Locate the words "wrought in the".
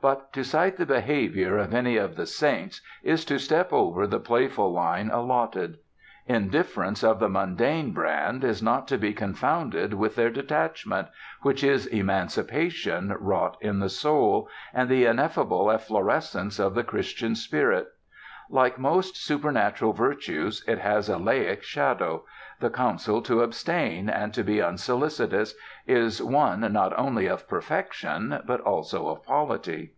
13.18-13.88